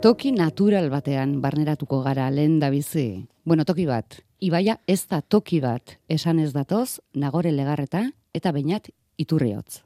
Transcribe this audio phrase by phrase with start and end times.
[0.00, 3.26] Toki natural batean barneratuko gara lehen da bizi.
[3.44, 4.16] Bueno, toki bat.
[4.40, 5.98] Ibaia ez da toki bat.
[6.08, 8.88] Esan ez datoz, nagore legarreta eta bainat
[9.20, 9.82] iturriotz.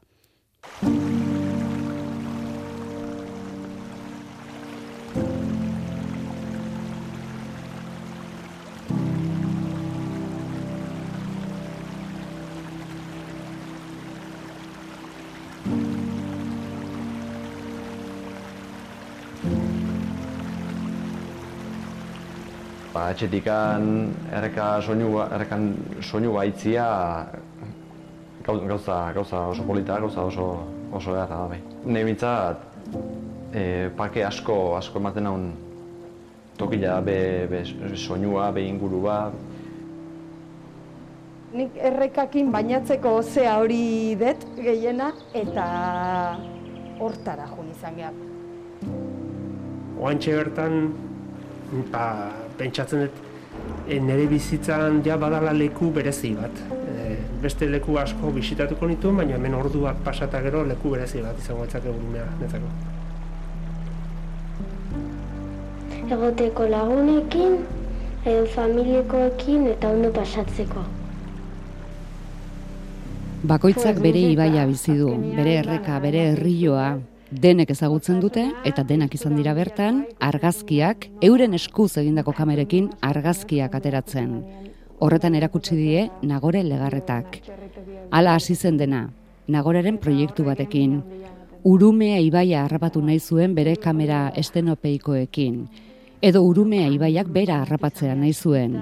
[23.05, 23.83] Ba, etxetikan
[24.33, 25.65] erreka soinu, errekan
[26.01, 26.85] soinu baitzia
[28.47, 30.45] gauza, gauza oso polita, gauza oso,
[30.89, 31.59] oso edarra da bai.
[31.85, 32.63] Nei bintzat,
[33.53, 35.43] e, pake asko, asko ematen haun
[36.57, 37.17] tokila be,
[37.51, 37.59] be,
[37.93, 39.17] soinua, be ingurua.
[41.53, 45.11] Nik errekakin bainatzeko zea hori det gehiena
[45.43, 45.67] eta
[46.97, 48.17] hortara jo izan gehar.
[50.01, 50.89] Oantxe bertan,
[51.93, 52.09] ba,
[52.57, 53.23] pentsatzen dut
[53.87, 56.59] e, nire bizitzan ja badala leku berezi bat.
[56.71, 61.65] E, beste leku asko bisitatuko nituen, baina hemen orduak pasata gero leku berezi bat izango
[61.67, 62.73] etzak egurumea netzako.
[66.05, 67.57] Egoteko lagunekin,
[68.25, 70.85] edo familiekoekin eta ondo pasatzeko.
[73.45, 76.87] Bakoitzak bere ibaia bizi du, bere erreka, bere herrioa,
[77.31, 84.43] denek ezagutzen dute eta denak izan dira bertan argazkiak euren eskuz egindako kamerekin argazkiak ateratzen.
[84.99, 87.41] Horretan erakutsi die Nagore legarretak.
[88.11, 89.09] Hala hasi zen dena,
[89.47, 91.01] Nagoreren proiektu batekin.
[91.65, 95.65] Urumea ibaia harrapatu nahi zuen bere kamera estenopeikoekin.
[96.21, 98.77] Edo Urumea ibaiak bera harrapatzea nahi zuen.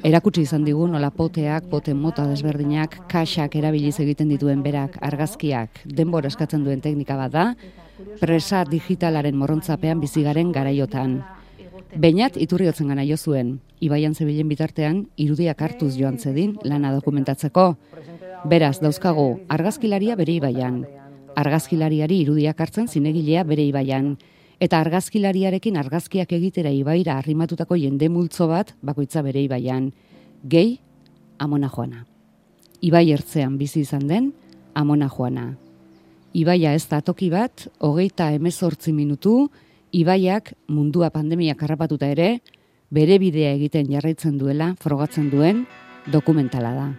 [0.00, 6.30] Erakutsi izan digu nola poteak, poten mota desberdinak, kaxak erabiliz egiten dituen berak argazkiak denbora
[6.32, 7.44] eskatzen duen teknika bat da,
[8.20, 11.18] presa digitalaren morrontzapean bizigaren garaiotan.
[12.00, 17.74] Beinat iturriotzen gana jo zuen, ibaian zebilen bitartean irudiak hartuz joan zedin lana dokumentatzeko.
[18.48, 20.84] Beraz, dauzkagu, argazkilaria bere ibaian.
[21.36, 24.14] Argazkilariari irudiak hartzen zinegilea bere ibaian
[24.60, 29.90] eta argazkilariarekin argazkiak egitera ibaira arrimatutako jende multzo bat bakoitza bere ibaian.
[30.44, 30.78] Gehi,
[31.38, 32.04] amona joana.
[32.80, 34.30] Ibai ertzean bizi izan den,
[34.74, 35.54] amona joana.
[36.32, 39.50] Ibaia ez da toki bat, hogeita emezortzi minutu,
[39.92, 42.38] ibaiak mundua pandemia karrapatuta ere,
[42.90, 45.64] bere bidea egiten jarraitzen duela, frogatzen duen,
[46.12, 46.90] dokumentala da.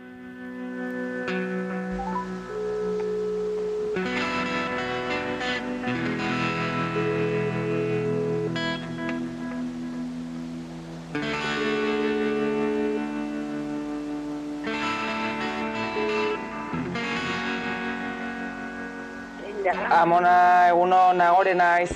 [19.69, 21.91] Amona, eguno, nagore naiz.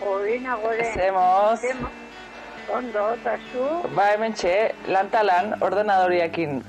[0.00, 0.84] Hori nagore.
[0.94, 1.60] Zemoz.
[2.70, 3.64] Ondo, eta zu?
[3.96, 6.60] Ba, hemen txe, lantalan, ordenadoriakin.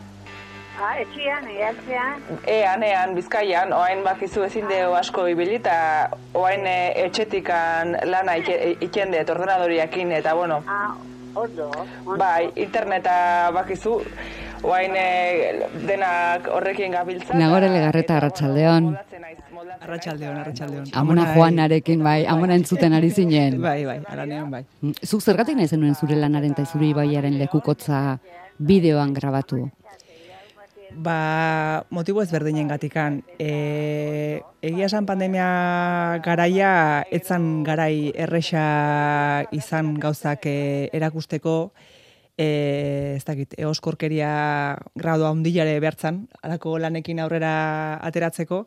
[0.79, 2.23] Ah, etxian, eatzean.
[2.47, 5.75] Ean, ean, bizkaian, oain bakizu ezin deo asko ibili, eta
[6.33, 10.63] oain e, etxetikan lana ikendet ordenadoriakin, eta bueno.
[10.65, 10.95] Ah,
[11.35, 11.67] ondo.
[11.75, 12.17] ondo.
[12.17, 13.99] Bai, interneta bakizu,
[14.63, 17.37] oain e, denak horrekin gabiltza.
[17.37, 18.91] Nagore legarreta arratsaldeon.
[19.79, 20.87] Arratxaldeon, arratxaldeon.
[20.99, 23.59] Amona Juanarekin, bai, amona entzuten ari zinen.
[23.63, 24.63] Bai, bai, aranean, bai.
[25.05, 28.19] Zuk zergatik nahi zenuen zure lanaren eta zure ibaiaren lekukotza
[28.59, 29.65] bideoan grabatu?
[30.99, 33.21] Ba, motibo ezberdinen gatikan.
[33.39, 41.71] E, egia esan pandemia garaia, etzan garai erresa izan gauzak e, erakusteko,
[42.39, 44.31] e, ez dakit, eoskorkeria
[44.95, 47.51] gradu handilare behartzan, alako lanekin aurrera
[48.07, 48.65] ateratzeko,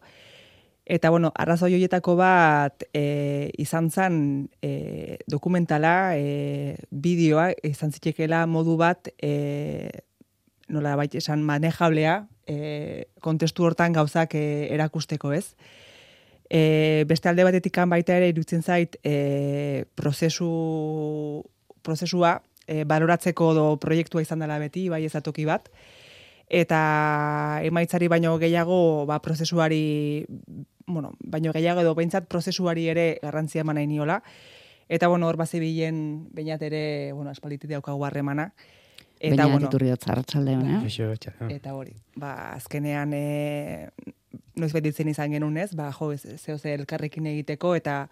[0.82, 4.16] Eta, bueno, arrazoi horietako bat e, izan zen
[4.60, 10.02] e, dokumentala, e, bideoa, izan zitekela modu bat, e,
[10.74, 12.16] nola baita esan manejablea,
[12.50, 14.44] e, kontestu hortan gauzak e,
[14.74, 15.54] erakusteko ez.
[16.50, 20.50] E, beste alde batetik baita ere irutzen zait e, prozesu,
[21.82, 25.68] prozesua e, baloratzeko do proiektua izan dela beti, bai ezatoki bat,
[26.52, 30.26] eta emaitzari baino gehiago ba, prozesuari
[30.86, 34.20] bueno, baino gehiago edo behintzat prozesuari ere garrantzia eman nahi niola.
[34.92, 38.50] Eta, bueno, hor bazi bilen, bainat ere, bueno, espalitit daukagu harremana.
[39.22, 40.80] Eta, bueno, iturriot zarratxaldeon, eh?
[41.54, 43.88] Eta hori, ba, azkenean, e,
[44.58, 48.08] noiz betitzen izan genuen ez, ba, jo, zeo ze elkarrekin egiteko, eta,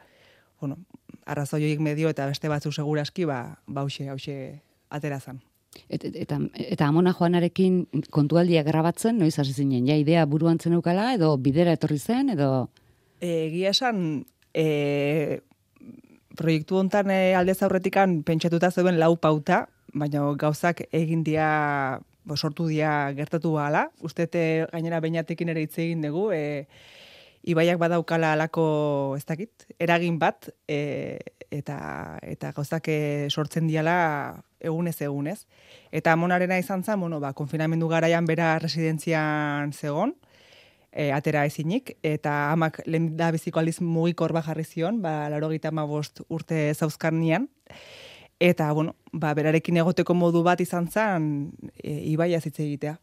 [0.61, 0.79] bueno,
[1.27, 4.37] arrazoioik medio eta beste batzu seguraski, ba, ba, hause, hause,
[4.91, 5.41] aterazan.
[5.89, 11.13] Et, et, eta, eta amona joanarekin kontualdiak grabatzen, noiz hasi zinen, ja idea buruan zenukala,
[11.15, 12.69] edo bidera etorri zen, edo...
[13.21, 14.25] Egia esan,
[14.55, 15.41] e,
[16.37, 22.69] proiektu hontan e, aldez aurretikan pentsatuta zeuden lau pauta, baina gauzak egin dia bo, sortu
[22.71, 23.89] dia gertatu hala.
[24.07, 26.67] Ustete gainera beinatekin ere hitz egin dugu, e,
[27.43, 31.19] ibaiak badaukala alako, ez dakit, eragin bat, e,
[31.51, 35.45] eta, eta gauzak e, sortzen diala egunez egunez.
[35.93, 40.15] Eta amonarena izan zen, bueno, ba, konfinamendu garaian bera residentzian zegon,
[40.93, 45.51] e, atera ezinik, eta amak lehen da biziko aldiz mugikor jarri zion, ba, laro
[45.87, 47.49] bost urte zauzkarnian,
[48.39, 51.53] eta, bueno, ba, berarekin egoteko modu bat izan zen,
[51.83, 52.99] e, ibaia zitze egitea.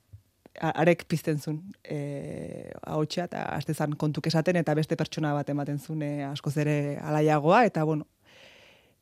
[0.62, 5.77] Arek pizten zuen e, haotxa, eta azte zan kontuk esaten, eta beste pertsona bat ematen
[5.80, 8.07] zuen e, askoz ere alaiagoa, eta, bueno,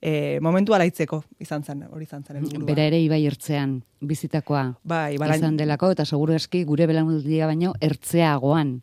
[0.02, 2.38] e, momentu alaitzeko izan zen, hori izan zen.
[2.42, 2.66] helburua.
[2.68, 7.74] Bera ere ibai ertzean bizitakoa Bai, balain- izan delako, eta seguru eski gure belaunaldia baino
[7.82, 8.82] ertzeagoan.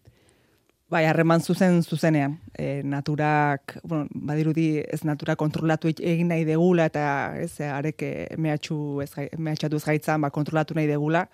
[0.93, 2.35] Bai, harreman zuzen zuzenean.
[2.59, 7.05] E, naturak, bueno, badirudi ez natura kontrolatu e- egin nahi degula eta
[7.41, 11.29] ez arek eh, mehatxu ez mehatxatu ez gaitzan ba kontrolatu nahi degula.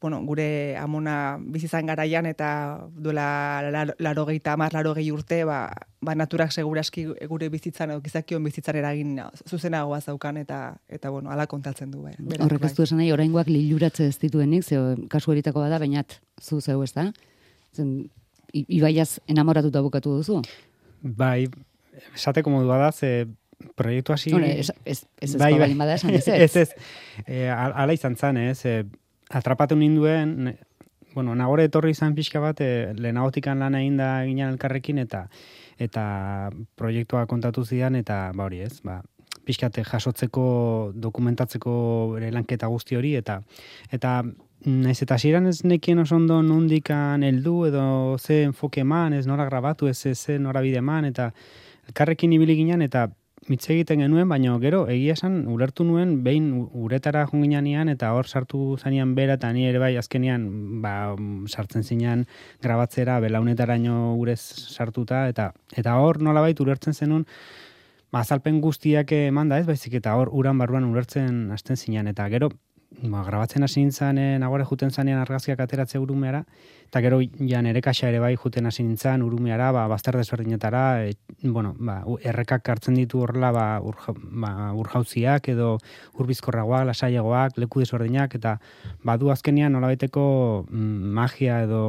[0.00, 3.24] Bueno, gure amona bizizan garaian eta duela
[3.74, 9.16] lar- larogeita hamar, larogei urte, ba, ba naturak seguraski gure bizitzan edo gizakion bizitzan eragin
[9.48, 12.14] zuzenagoa zaukan eta eta bueno, hala kontatzen du bai.
[12.18, 12.76] berak, Horrek ez bai.
[12.76, 14.78] du esan nahi, oraingoak liluratze ez dituenik, ze
[15.10, 17.08] kasu eritako bada, bainat zu zeu ez da?
[17.74, 18.08] Zen,
[18.54, 20.42] ibaiaz enamoratuta bukatu duzu?
[21.02, 21.48] Bai,
[22.14, 23.26] esateko modua da, ze
[23.74, 24.30] proiektu hasi...
[24.32, 25.74] Hore, ez, ez, ez ez Bai, bai.
[25.74, 26.70] bada esan ez, ez, ez.
[27.26, 28.60] E, ala izan zan, ez.
[28.64, 28.84] E,
[29.30, 30.56] atrapatu ninduen,
[31.14, 35.26] bueno, nagore etorri izan pixka bat, e, lehenagotikan lan egin da ginen elkarrekin, eta
[35.78, 39.00] eta proiektua kontatu zidan, eta ba hori ez, ba,
[39.46, 40.44] pixkate jasotzeko,
[40.94, 41.72] dokumentatzeko
[42.16, 43.40] bere lanketa guzti hori, eta
[43.94, 44.20] eta
[44.66, 47.82] Naiz eta hasieran ez nekien oso ondo nondikan heldu edo
[48.18, 51.30] ze enfoke eman, ez nora grabatu, ez ze nora bide eman, eta
[51.86, 53.06] elkarrekin ibili ginen, eta
[53.46, 58.76] mitze egiten genuen, baina gero egia esan ulertu nuen behin uretara junginean eta hor sartu
[58.76, 60.48] zanean bera eta ni ere bai azkenean
[60.82, 61.14] ba,
[61.46, 62.26] sartzen zinean
[62.62, 67.26] grabatzera belaunetaraino urez sartuta eta eta hor nolabait ulertzen zenun
[68.10, 72.28] ba, azalpen guztiak eman da ez, baizik eta hor uran barruan ulertzen hasten zinean eta
[72.28, 72.50] gero
[73.02, 76.42] ba, grabatzen hasi nintzen e, nagore juten zanean argazkiak ateratze urumeara,
[76.88, 81.14] eta gero ja nere kaxa ere bai juten hasi nintzen urumeara, ba, bazter desberdinetara, e,
[81.42, 85.76] bueno, ba, errekak hartzen ditu horrela ba, urja, ba, urjauziak edo
[86.18, 88.56] urbizkorragoak, lasaiagoak, leku desberdinak, eta
[89.06, 90.24] badu azkenean nolabaiteko
[90.68, 91.82] mm, magia edo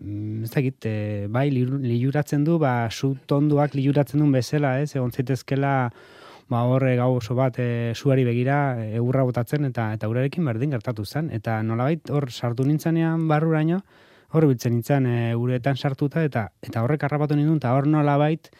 [0.00, 5.12] mm, ez dakit, e, bai liluratzen du, ba, su tonduak liluratzen duen bezala, ez, egon
[5.12, 5.74] zitezkela
[6.48, 10.72] ba horre gau oso bat e, suari begira e, egurra botatzen eta eta urarekin berdin
[10.72, 11.30] gertatu zen.
[11.30, 13.82] Eta nolabait hor sartu nintzanean barruraino
[14.32, 18.50] hor biltzen nintzen e, uretan sartuta eta eta horrek harrapatu nindun eta hor nolabait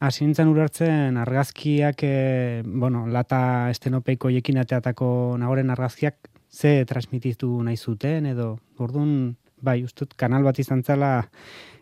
[0.00, 7.76] hasi nintzen ulertzen argazkiak e, bueno, lata estenopeiko jekin ateatako nagoren argazkiak ze transmititu nahi
[7.76, 8.58] zuten edo.
[8.78, 11.28] Ordun bai ustut kanal bat izan zela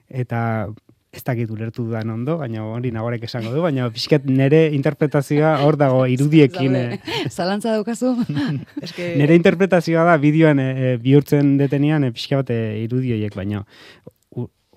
[0.09, 0.69] eta
[1.11, 5.79] ez dakit ulertu dudan ondo, baina hori nagorek esango du, baina pixkat nere interpretazioa hor
[5.81, 6.77] dago irudiekin.
[6.79, 7.01] Eh.
[7.31, 8.15] Zalantza daukazu?
[8.87, 13.65] Eske, Nere interpretazioa da bideoan e, bihurtzen detenean e, pixka bat e, irudioiek, baina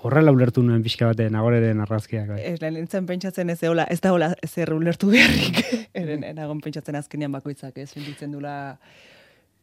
[0.03, 2.27] horrela ulertu nuen pixka bat e, nagoreren argazkiak.
[2.33, 2.41] Bai.
[2.50, 5.62] Ez lehen pentsatzen ez eola, ez da hola zer ulertu beharrik.
[6.01, 8.56] Eren, enagon pentsatzen azkenean bakoitzak ez sentitzen dula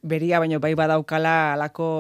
[0.01, 1.91] beria, baino bai badaukala alako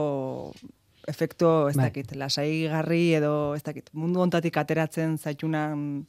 [1.10, 1.88] efektu, ez Bai.
[1.90, 6.06] dakit, lasaigarri edo, ez dakit, mundu ontatik ateratzen zaitunan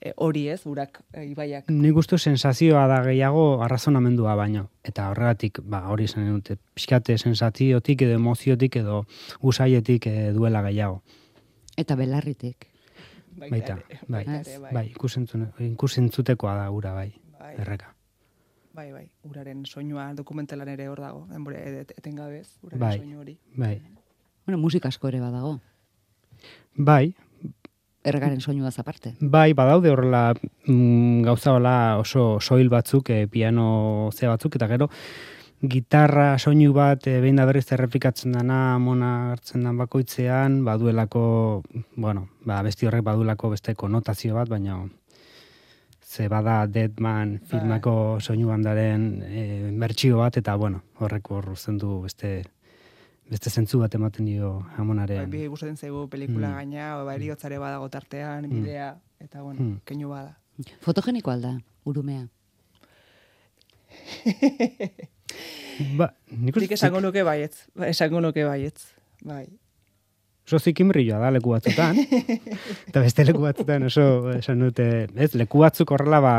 [0.00, 1.68] e, hori ez, urak, e, ibaiak.
[1.70, 4.68] Nik uste sensazioa da gehiago arrazonamendua baino.
[4.82, 9.04] Eta horregatik, ba, hori esan dute, pixkate sensaziotik edo emoziotik edo
[9.40, 11.02] usaietik e, duela gehiago.
[11.76, 12.68] Eta belarritik.
[13.32, 17.54] Baita, bai, baita ere, bai, ikusentzune- ikusentzutekoa da ura, bai, Bai.
[17.62, 17.94] erreka.
[18.74, 22.98] Bai, bai, uraren soinua dokumentalan ere hor dago, denbora et- etengabez, uraren Bai.
[22.98, 23.38] soinu hori.
[23.56, 23.80] Bai,
[24.46, 25.60] Bueno, musika asko ere badago.
[26.74, 27.14] bai,
[28.02, 29.14] Erregaren soinuaz aparte.
[29.20, 30.32] Bai, badaude horrela
[30.66, 34.88] mm, gauza hola oso soil batzuk, e, piano ze batzuk, eta gero
[35.62, 41.62] gitarra soinu bat e, behin da berriz erreplikatzen dana mona hartzen dan bakoitzean, baduelako,
[41.94, 44.80] bueno, ba, besti horrek badulako beste konotazio bat, baina
[46.02, 49.44] ze bada Deadman filmako soinu bandaren e,
[49.78, 52.42] bertsio bat, eta bueno, horrek hor uzten du beste
[53.32, 55.30] beste zentzu bat ematen dio Bai, amonaren.
[55.32, 56.54] bi gustatzen zaigu pelikula Mm.
[56.60, 58.50] gaina, o ba, eriotzare badago tartean, Mm.
[58.60, 58.88] bidea,
[59.20, 59.80] eta bueno, Mm.
[59.84, 60.36] keinu bada.
[60.80, 62.28] Fotogeniko alda, urumea.
[65.96, 68.92] Ba, nik uste- esango nuke baietz, ba, esango nuke baietz,
[69.24, 69.46] bai.
[70.46, 71.96] oso zikimrilloa da leku batzutan,
[72.88, 76.34] eta beste leku batzutan oso, esan dute, ez, leku batzuk horrela ba,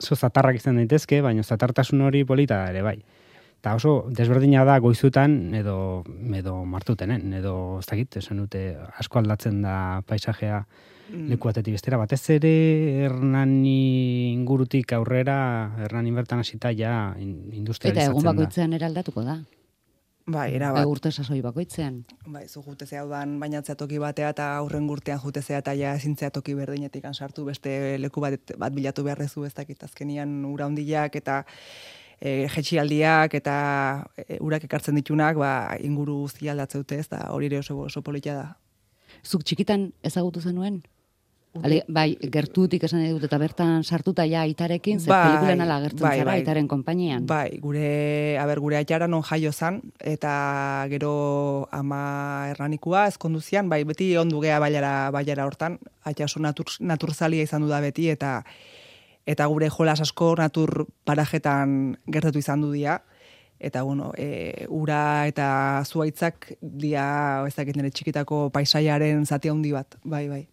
[0.00, 2.96] oso zatarrak izan daitezke, baina zatartasun hori polita da ere bai.
[3.64, 6.04] Eta oso desberdina da goizutan edo,
[6.36, 10.66] edo martutenen, edo ez dakit, esan dute asko aldatzen da paisajea
[11.04, 11.26] Mm.
[11.28, 11.98] leku batetik bestera.
[12.00, 12.50] Batez ere
[13.04, 15.36] Hernani ingurutik aurrera,
[15.84, 18.32] Hernani bertan hasita ja in- Eta industrializatzen egun da.
[18.32, 19.34] bakoitzean eraldatuko da.
[20.26, 20.88] Bai, era Bai, bat.
[20.88, 22.04] urte sasoi bakoitzean.
[22.26, 26.54] Bai, zu jutezea udan bainatzea toki batea eta aurren gurtean jutezea eta ja ezintzea toki
[26.54, 31.44] berdinetik sartu beste leku bat, bat bilatu beharrezu ez dakit azkenian ura hondiak eta
[32.24, 33.56] e, jetxialdiak eta
[34.16, 35.52] e, urak ekartzen ditunak ba,
[35.84, 38.48] inguru guztia aldatze dute ez da hori ere oso, oso polita da.
[39.24, 40.82] Zuk txikitan ezagutu zenuen?
[41.62, 46.02] Ale, bai, gertutik esan dut eta bertan sartuta ja aitarekin, ze Bai, pelikulen ala agertzen
[46.02, 46.38] bai, zara bai.
[46.40, 47.28] aitaren konpainian.
[47.30, 50.32] Bai, gure, a ber, gure aitara non jaio zan, eta
[50.90, 57.46] gero ama erranikua ezkonduzian, bai, beti ondu gea baiara, baiara hortan, aita oso natur, naturzalia
[57.46, 58.40] izan du da beti, eta
[59.26, 63.00] eta gure jolas asko natur parajetan gertatu izan du dia,
[63.58, 69.96] eta bueno, e, ura eta zuaitzak dia, ez dakit nire txikitako paisaiaren zati handi bat,
[70.04, 70.44] bai, bai.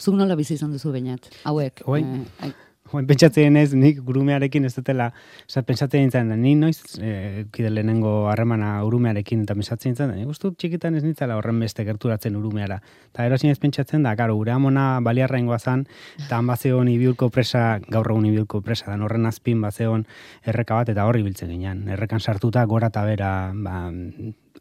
[0.00, 1.30] Zuk nola bizi izan duzu bainat?
[1.48, 1.84] Hauek.
[1.88, 2.52] Oain, eh,
[3.10, 5.08] pentsatzen ez, nik gurumearekin ez dutela,
[5.46, 10.18] oza, pentsatzen nintzen, da, ni noiz, e, kide lehenengo harremana urumearekin, eta pentsatzen nintzen, da,
[10.18, 12.80] nik uste txikitan ez nintzela horren beste gerturatzen urumeara.
[13.10, 15.86] Eta erosin ez pentsatzen da, karo, gure amona baliarra ingoa zan,
[16.20, 20.06] eta han bazeon ibilko presa, gaur egun ibilko presa, dan horren azpin bazeon
[20.46, 21.86] erreka bat, eta horri biltzen ginen.
[21.96, 23.84] Errekan sartuta gora eta bera, ba,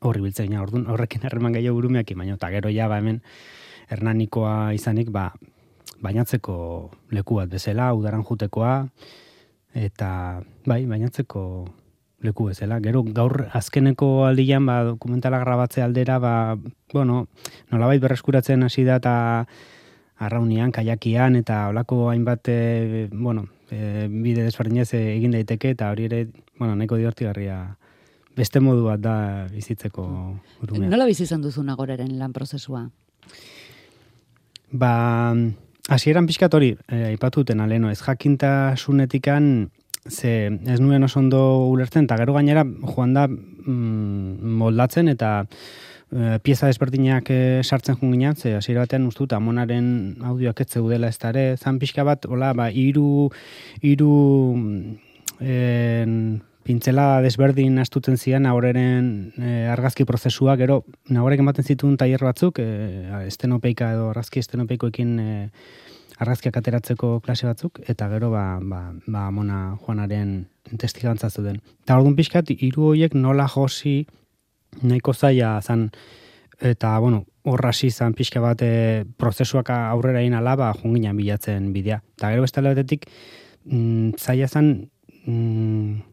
[0.02, 3.22] horri biltzen ginen, horrekin harreman gehiago urumeakin, baina, eta gero ja, ba, hemen,
[3.92, 5.32] hernanikoa izanik, ba,
[6.02, 6.56] bainatzeko
[7.14, 8.88] leku bat bezala, udaran jutekoa,
[9.78, 11.44] eta bai, bainatzeko
[12.22, 12.80] leku bezala.
[12.84, 16.58] Gero gaur azkeneko aldian ba, dokumentala grabatze aldera, ba,
[16.94, 17.26] bueno,
[17.72, 19.16] nolabait berreskuratzen hasi da eta
[20.22, 26.06] arraunian, kajakian, eta olako hainbat, e, bueno, e, bide desberdinez e, egin daiteke, eta hori
[26.10, 26.28] ere,
[26.60, 27.58] bueno, nahiko divertigarria
[28.38, 29.16] beste modu bat da
[29.52, 30.06] bizitzeko
[30.64, 30.92] urumea.
[30.94, 32.86] Nola bizi izan duzu nagoreren lan prozesua?
[34.72, 34.94] Ba,
[35.92, 39.70] hasieran pixkat hori, eh, aipatu duten aleno, ez jakintasunetikan,
[40.10, 42.64] ze ez nuen oso ondo ulertzen, eta gero gainera
[42.96, 49.06] joan da mm, moldatzen, eta eh, pieza desberdinak eh, sartzen jun ginen, ze hasiera batean
[49.10, 53.30] uste dut amonaren audioak ez zeudela ez da ere, zan pixka bat, hola, ba, iru,
[53.82, 54.14] iru
[55.42, 62.60] en, pintzela desberdin astuten zian nagoreren e, argazki prozesua, gero nagorek ematen zituen tailer batzuk,
[62.62, 65.32] e, estenopeika edo argazki estenopeikoekin e,
[66.22, 70.36] argazkiak ateratzeko klase batzuk, eta gero ba, ba, ba mona joanaren
[70.78, 71.58] testigantza zuten.
[71.84, 74.04] Eta orduan pixkat, hiru horiek nola josi
[74.84, 75.90] nahiko zaila zan,
[76.62, 81.72] eta bueno, hor hasi zan pixka bat e, prozesuak aurrera egin ala, ba, junginan bilatzen
[81.74, 82.02] bidea.
[82.20, 83.10] Eta gero beste batetik,
[83.66, 84.72] mm, zaila zan,
[85.26, 86.11] mm,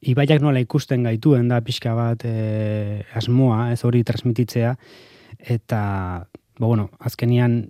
[0.00, 4.76] ibaiak nola ikusten gaituen da pixka bat e, asmoa, ez hori transmititzea,
[5.38, 5.80] eta,
[6.58, 7.60] ba, bueno, azkenian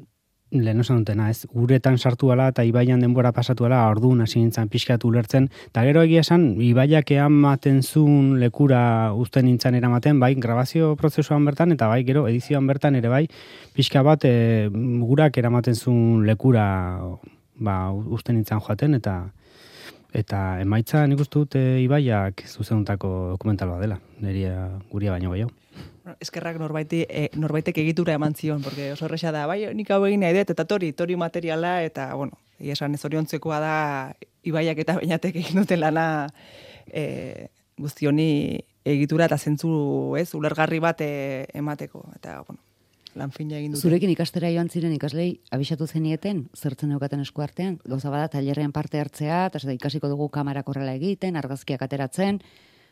[0.51, 4.71] lehen osan dutena, ez, uretan sartu ala eta ibaian denbora pasatu ala, orduan hasi nintzen
[4.73, 10.95] pixkat ulertzen, eta gero egia esan, ibaiak eamaten zuen lekura uzten nintzen eramaten, bai, grabazio
[10.97, 13.27] prozesuan bertan, eta bai, gero edizioan bertan ere bai,
[13.77, 16.69] pixka bat e, gurak eramaten zuen lekura
[17.59, 19.21] ba, uzten nintzen joaten, eta
[20.13, 25.53] eta emaitza nik uste dut e, ibaiak zuzenuntako dokumental bat dela, neria guria baino gehiago.
[26.25, 30.25] Eskerrak norbaiti, e, norbaitek egitura eman zion, porque oso erresa da, bai, nik hau egin
[30.25, 33.75] nahi dut, eta tori, tori materiala, eta, bueno, esan ez oriontzekoa da,
[34.49, 36.07] ibaiak eta bainatek egin duten lana
[36.89, 42.63] e, guztioni egitura eta zentzu, ez, ulergarri bat emateko, eta, bueno,
[43.19, 43.83] lan fina egin dute.
[43.83, 49.01] Zurekin ikastera joan ziren ikaslei abisatu zenieten, zertzen eukaten esku artean, gauza bada tailerrean parte
[49.03, 52.41] hartzea, eta ikasiko dugu kamera korrela egiten, argazkiak ateratzen,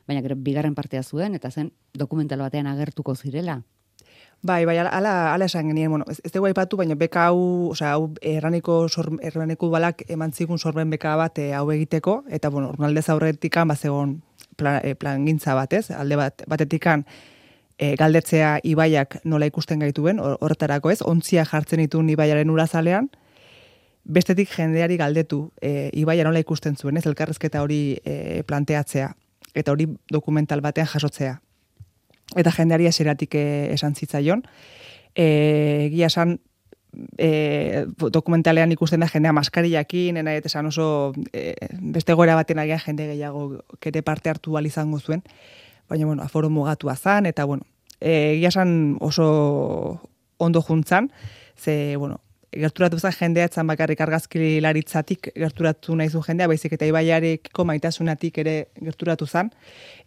[0.06, 3.62] baina gero bigarren partea zuen, eta zen dokumental batean agertuko zirela.
[4.42, 4.90] Bai, bai, ala,
[5.32, 9.08] ala, esan genien, bueno, ez, ez dugu aipatu, baina beka hau, osea, hau erraniko, sor,
[9.24, 14.20] erraniko balak eman zigun sorben beka bat eh, hau egiteko, eta, bueno, urnaldez aurretikan, bazegon
[14.60, 17.06] plan, eh, plan gintza batez, alde bat, batetikan,
[17.78, 23.10] e, galdetzea ibaiak nola ikusten gaituen, hor- horretarako ez, ontzia jartzen dituen ibaiaren urazalean,
[24.04, 29.10] bestetik jendeari galdetu e, ibaia nola ikusten zuen, ez, elkarrezketa hori e, planteatzea,
[29.54, 31.40] eta hori dokumental batean jasotzea.
[32.36, 34.42] Eta jendeari eseratik e, esan zitzaion,
[35.16, 36.38] egia esan,
[37.18, 42.82] e, dokumentalean ikusten da jendea maskariakin, ena eta esan oso e, beste gora baten agian
[42.84, 45.22] jende gehiago kere parte hartu izango zuen,
[45.88, 47.64] baina bueno, aforo mugatua zan, eta bueno,
[48.00, 50.00] egia esan oso
[50.38, 51.10] ondo juntzan,
[51.56, 52.20] ze, bueno,
[52.56, 58.56] gerturatu zen jendea etzan bakarrik argazkilaritzatik gerturatu nahi zuen jendea, baizik eta ibaiarekiko maitasunatik ere
[58.80, 59.50] gerturatu zen,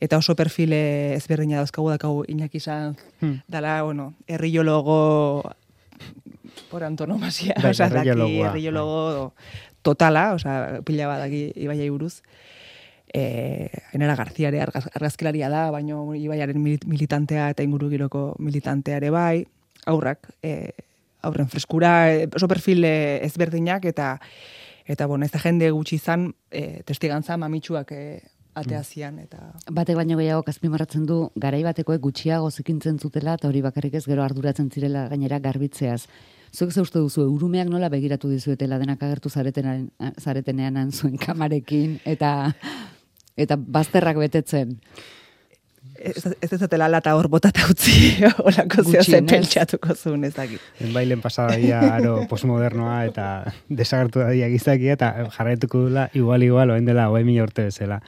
[0.01, 3.41] eta oso perfile ezberdina dauzkagu dakagu inak izan, Hmm.
[3.48, 5.43] dala, bueno, herriologo
[6.71, 9.33] por antonomasia, Bai, osea, daki herriologo
[9.81, 12.21] totala, osea, pila bat daki ibaiai buruz.
[13.13, 19.47] Eh, Ainara argaz, argazkilaria da, baino ibaiaren mili- militantea eta ingurugiroko militantea ere bai,
[19.85, 20.71] aurrak, eh,
[21.21, 24.19] aurren freskura, eh, oso perfil ezberdinak eta
[24.89, 28.21] eta bueno, ez da jende gutxi izan, eh, testigantza mamitsuak eh,
[28.55, 33.93] ateazian eta Batek baino gehiago azpimarratzen du garai batekoek gutxiago zikintzen zutela eta hori bakarrik
[33.99, 36.07] ez gero arduratzen zirela gainera garbitzeaz.
[36.51, 42.55] Zuek ze uste duzu urumeak nola begiratu dizuetela denak agertu zaretenean han zuen kamarekin eta
[43.38, 44.79] eta bazterrak betetzen.
[46.00, 50.62] ez ez ezatela lata hor botata utzi olako zeo zen pentsatuko zuen ez dakit.
[50.79, 53.25] En bailen pasadaia aro postmodernoa eta
[53.81, 58.01] desagertu da gizakia eta jarraituko dula igual igual oen dela hogei mila urte bezala.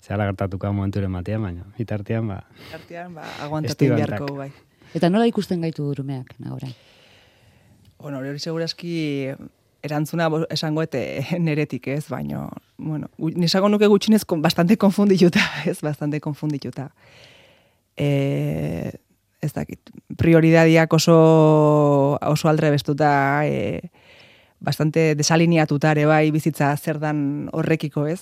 [0.00, 2.42] Zela gertatuko momenturen batean, baina bitartean ba,
[2.72, 4.52] Artean, ba, aguantatu beharko bai.
[4.94, 6.68] Eta nola ikusten gaitu urumeak nagora?
[7.98, 9.34] Bueno, hori segurazki
[9.82, 16.20] erantzuna esango ete neretik ez, baino, bueno, nisago nuke gutxinez kon, bastante konfundituta, ez, bastante
[16.20, 16.90] konfundituta.
[17.96, 18.92] E,
[19.42, 21.18] ez dakit, prioridadiak oso,
[22.18, 23.90] oso aldre bestuta, e,
[24.58, 28.20] bastante desaliniatuta ere bai bizitza zer dan horrekiko ez.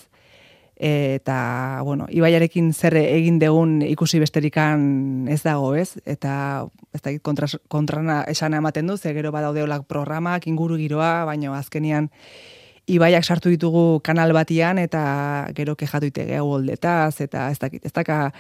[0.77, 5.97] Eta, bueno, ibaiarekin zer egin degun ikusi besterikan ez dago, ez?
[6.05, 11.57] Eta, ez dakit, kontra, kontrana esana ematen du, ze gero badaudeolak programak, inguru giroa, baina
[11.57, 12.11] azkenian
[12.87, 17.93] ibaiak sartu ditugu kanal batian, eta gero kejatu ite gehu holdetaz, eta ez dakit, ez
[17.93, 18.31] daka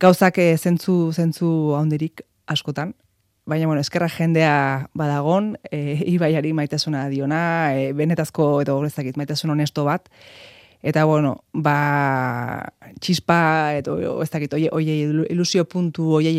[0.00, 2.94] gauzak eh, zentzu, zentzu handirik askotan,
[3.50, 7.40] Baina, bueno, eskerra jendea badagon, e, ibaiari maitasuna diona,
[7.74, 10.06] e, benetazko edo ez dakit, maitasun honesto bat,
[10.82, 14.94] Eta, bueno, ba, txispa, edo, ez dakit, oie, oie,
[15.28, 16.32] ilusio puntu, oie,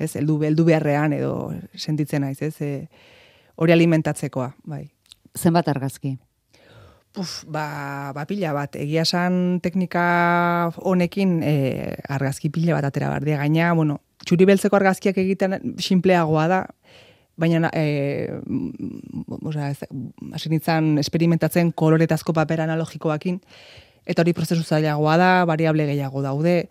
[0.00, 2.86] ez, eldu, eldu beharrean, edo sentitzen naiz, ez, e,
[3.60, 4.86] hori alimentatzekoa, bai.
[5.36, 6.14] Zenbat argazki?
[7.14, 10.04] Puf, ba, ba pila bat, egia esan teknika
[10.82, 11.54] honekin e,
[12.10, 16.62] argazki pila bat atera bardia gaina, bueno, txuri beltzeko argazkiak egiten simpleagoa da,
[17.36, 18.30] baina e,
[19.42, 19.88] osea, ez,
[20.32, 23.40] hasi nintzen esperimentatzen koloretazko paper analogikoakin,
[24.06, 26.62] eta hori prozesu zailagoa da, variable gehiago daude,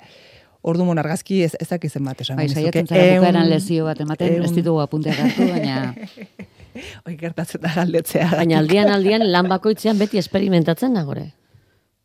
[0.63, 2.38] Ordu mon argazki ez ezak izen bat esan.
[2.39, 5.80] Bai, saiatzen zara bukaeran lezio bat ematen, ez ditugu apunteak hartu, baina...
[7.08, 8.30] Oi, gertatzen da galdetzea.
[8.32, 11.28] Baina aldian aldian lan bakoitzean beti esperimentatzen nagore.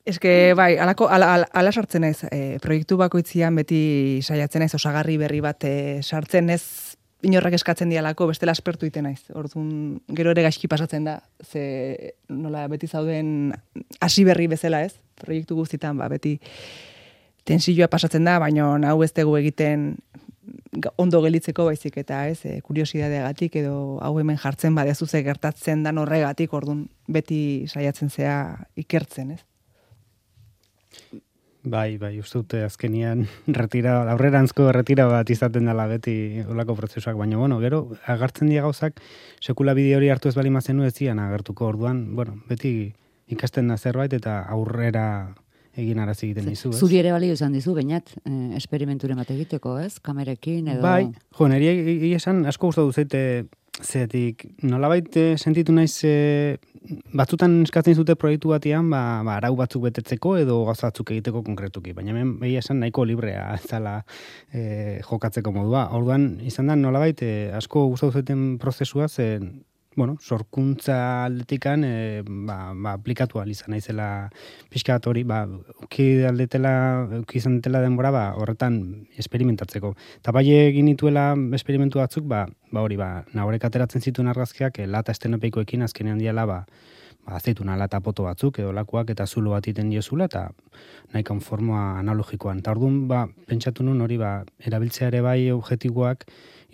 [0.09, 3.81] Eske, bai, alako, ala, ala, ala sartzen naiz, e, proiektu bakoitzian beti
[4.25, 6.88] saiatzen naiz, osagarri berri bat e, sartzen ez
[7.27, 9.25] inorrak eskatzen dialako, bestela aspertu iten naiz.
[9.35, 13.53] Orduan, gero ere gaizki pasatzen da, ze nola beti zauden
[14.01, 16.39] hasi berri bezala ez, proiektu guztitan, ba, beti
[17.49, 19.95] tensioa pasatzen da, baina hau ez dugu egiten
[20.97, 25.99] ondo gelitzeko baizik eta ez, e, kuriosidadeagatik edo hau hemen jartzen badezu ze gertatzen dan
[25.99, 28.39] horregatik, ordun beti saiatzen zea
[28.77, 29.43] ikertzen, ez?
[31.69, 33.27] Bai, bai, uste dute azkenian
[33.61, 39.03] retira, aurrerantzko retira bat izaten dela beti olako prozesuak, baina bueno, gero agartzen dira gauzak
[39.41, 42.95] sekula bide hori hartu ez bali mazenu ez zian agertuko orduan, bueno, beti
[43.29, 45.35] ikasten da zerbait eta aurrera
[45.79, 46.81] egin arazi egiten dizu, ez?
[46.81, 49.99] Zuri ere balio izan dizu, bainat, eh, esperimenturen bat egiteko, ez?
[50.03, 50.83] Kamerekin edo...
[50.83, 53.23] Bai, jo, niri esan asko gustatu zaite
[53.83, 56.57] zetik nolabait eh, sentitu naiz e,
[57.15, 61.95] batzutan eskatzen zute proiektu batean ba, ba, arau batzuk betetzeko edo gauza batzuk egiteko konkretuki,
[61.97, 64.03] baina hemen egia esan nahiko librea zala
[64.53, 65.89] e, jokatzeko modua.
[65.97, 69.53] Orduan izan da nolabait e, asko gustatu zaiten prozesua zen
[69.99, 74.31] bueno, sorkuntza aldetikan e, ba, ba, aplikatu izan naizela
[74.71, 75.43] pixka bat hori, ba,
[75.83, 76.73] uki aldetela,
[77.19, 78.79] uki izan dutela denbora, ba, horretan
[79.19, 79.93] esperimentatzeko.
[80.23, 84.87] Eta bai egin nituela esperimentu batzuk, ba, ba hori, ba, nahorek ateratzen zituen argazkiak, e,
[84.87, 86.63] lata estenopeikoekin azkenean diala, ba,
[87.37, 90.49] azeituna lata poto batzuk, edo lakuak eta zulo bat iten diozula, eta
[91.15, 92.63] nahi konformoa analogikoan.
[92.63, 96.25] Eta orduan, ba, pentsatu nun hori, ba, erabiltzea ere bai objektiboak,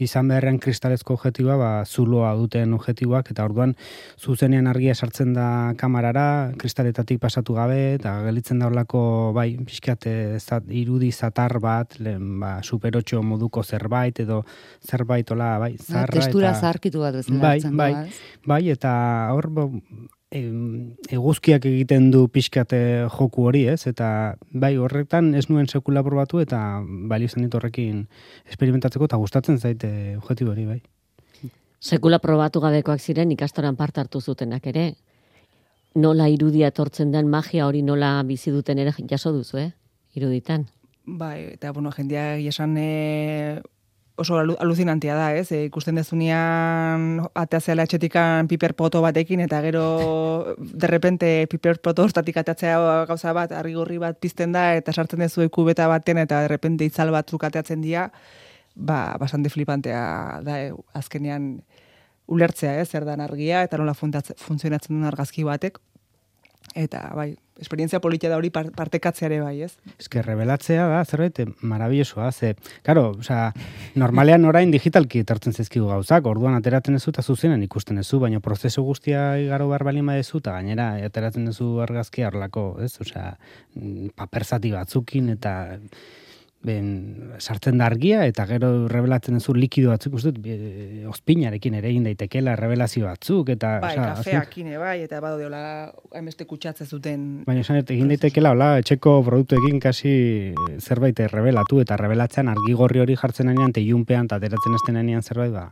[0.03, 3.77] izan beharrean kristalezko objektiboa, ba, zuloa duten objektiboak, eta orduan
[4.19, 5.47] zuzenean argia sartzen da
[5.79, 6.27] kamarara,
[6.59, 9.05] kristaletatik pasatu gabe, eta gelitzen da horlako,
[9.37, 14.43] bai, pixkat, eh, zat, irudi zatar bat, lehen, ba, superotxo moduko zerbait, edo
[14.83, 16.61] zerbait, ola, bai, Ba, zarra, testura eta...
[16.61, 17.93] zaharkitu bat bezala bai, bai,
[18.47, 18.93] bai, eta
[19.35, 19.71] hor, bo,
[20.35, 22.79] eguzkiak egiten du pixkate
[23.13, 23.87] joku hori, ez?
[23.87, 26.59] Eta bai, horretan ez nuen sekula probatu eta
[27.11, 28.05] balio zen dit horrekin
[28.51, 30.81] esperimentatzeko eta gustatzen zaite objektibo hori, bai.
[31.85, 34.95] Sekula probatu gabekoak ziren ikastoran parte hartu zutenak ere.
[35.95, 39.71] Nola irudia etortzen den magia hori nola bizi duten ere jaso duzu, eh?
[40.15, 40.67] Iruditan.
[41.05, 43.61] Bai, eta, bueno, jendia esan e,
[44.17, 45.51] oso alu- aluzinantia da, ez?
[45.53, 49.85] E, ikusten dezunean ateazela etxetikan piperpoto batekin, eta gero
[50.85, 56.21] derrepente piperpoto hortatik ateatzea gauza bat, argigorri bat pizten da, eta sartzen dezu kubeta baten,
[56.23, 58.11] eta derrepente itzal batzuk ateatzen dira,
[58.75, 60.05] ba, bastante flipantea
[60.47, 61.57] da, e, azkenean
[62.27, 62.89] ulertzea, ez?
[62.91, 65.83] Zer dan argia, eta nola funtzionatzen duen argazki batek.
[66.75, 69.77] Eta, bai, esperientzia politia da hori par- partekatzea ere bai, ez?
[70.01, 73.53] Eske revelatzea da zerbait maravillosoa, ze, claro, osea,
[73.95, 78.83] normalean orain digitalki etortzen zaizkigu gauzak, orduan ateratzen ezu eta zuzenan ikusten ezu, baina prozesu
[78.83, 82.93] guztia igaro behar balin badezu eta gainera ateratzen duzu argazkia horlako, ez?
[83.01, 83.37] Osea,
[83.77, 85.55] mm, paper zati batzukin eta
[86.65, 91.91] ben, sartzen da argia eta gero revelatzen duzu likido batzuk, uste dut, e, ozpinarekin ere
[91.91, 97.45] egin daitekela revelazio batzuk eta Bai, azken- kafeakin, bai, eta badu deola hainbeste kutsatze zuten
[97.47, 103.53] Baina esan egin daitekela, hola, etxeko produktuekin kasi zerbait errebelatu eta rebelatzean argigorri hori jartzen
[103.53, 105.69] anean, teiunpean, eta ateratzen esten anean zerbait, ba.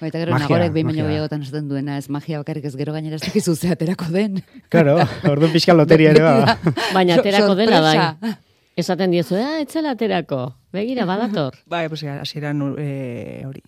[0.00, 2.92] Ba, eta gero Magia, nagorek behin baino gehiagotan esaten duena, ez magia bakarrik ez gero
[2.92, 4.42] gainera ez dakizu ze aterako den.
[4.68, 4.98] Claro,
[5.32, 6.58] orduan pixka loteria ere ba.
[6.92, 8.34] Baina aterako dela bai.
[8.76, 10.54] Esaten diezu, ah, etzela aterako.
[10.72, 11.54] Begira, badator.
[11.70, 13.62] Bai, pues hasieran e, hori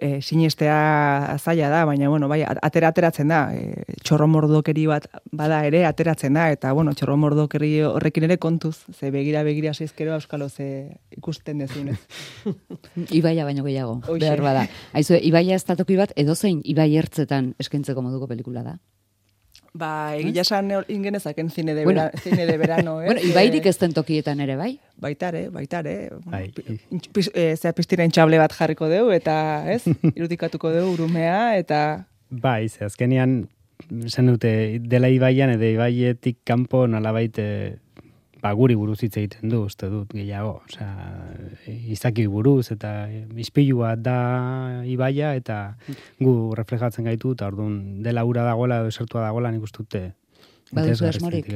[0.00, 3.40] e, sinestea zaila da, baina bueno, bai, at- atera ateratzen da.
[3.54, 8.76] E, txorro mordokeri bat bada ere ateratzen da eta bueno, txorro mordokeri horrekin ere kontuz,
[8.92, 11.98] ze begira begira seizkero euskalo ze ikusten dezunez.
[13.20, 14.18] Ibaia baino gehiago, Hoxe.
[14.24, 14.66] behar bada.
[14.92, 18.78] Aizue, Ibaia ez bat, edozein Ibai ertzetan eskentzeko moduko pelikula da.
[19.74, 22.08] Ba, egia esan ingenezaken zine de, Bueno.
[22.22, 23.06] zine de verano, eh?
[23.06, 24.78] Bueno, Ibairik ez den tokietan ere, bai?
[24.96, 26.10] Baitare, baitare.
[26.24, 26.52] Bai.
[27.12, 29.84] Pis, e, zera piztiren txable bat jarriko deu, eta, ez?
[30.16, 32.06] Irudikatuko deu urumea, eta...
[32.30, 33.48] Bai, ze azkenean,
[34.08, 34.50] zen dute,
[34.84, 37.76] dela ibaian edo ibaietik kanpo nolabait eh,
[38.42, 40.60] ba, guri buruz hitz egiten du, uste dut, gehiago.
[40.68, 40.90] Osea,
[41.94, 42.92] izaki buruz, eta
[43.36, 44.18] ispilua da
[44.86, 45.76] ibaia, eta
[46.20, 50.02] gu reflejatzen gaitu, eta orduan dela ura dagoela edo esertua dagoela nik uste dute.
[50.72, 51.48] Baduzu asmorik?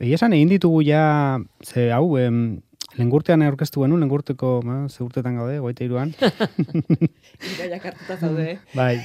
[0.00, 2.60] Begia esan egin ditugu ja, ze hau, em,
[2.98, 6.14] lengurtean aurkeztu genuen, lengurteko, ma, ze urtetan gaude, goita iruan.
[7.52, 8.56] Iraiak hartuta zaude, eh?
[8.74, 8.98] Bai,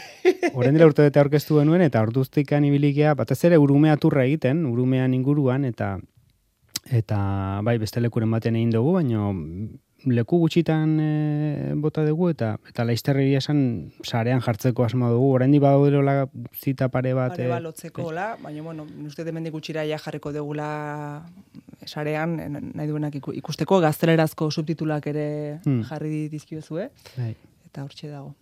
[0.53, 5.65] orain dela urte aurkeztu genuen, eta orduztikan ibilikea, batez ere urumea turra egiten, urumean inguruan,
[5.69, 5.97] eta
[6.91, 9.29] eta bai, beste lekuren baten egin dugu, baino
[10.07, 15.59] leku gutxitan e, bota dugu, eta eta laizterri esan sarean jartzeko asmo dugu, orain di
[15.59, 17.33] badauderola zita pare bat.
[17.35, 21.25] Pare eh, bat lotzeko, hola, baina, bueno, uste demendik gutxira ja jarriko degula
[21.85, 25.83] sarean, eh, nahi duenak iku- ikusteko, gaztelerazko subtitulak ere Hmm.
[25.83, 27.35] jarri dizkiozue, Bai.
[27.67, 28.35] eta hortxe dago.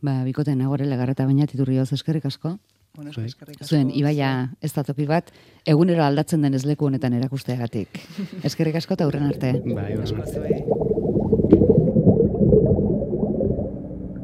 [0.00, 2.58] Ba, bikoten agore legarreta baina titurri eskerrik asko.
[2.98, 3.76] Bueno, eskerrik asko.
[3.76, 5.28] Zuen, Ibaia ez da toki bat,
[5.70, 8.02] egunero aldatzen den ez leku honetan erakusteagatik.
[8.50, 9.54] eskerrik asko eta hurren arte.
[9.70, 10.87] Bai, Asko zuei.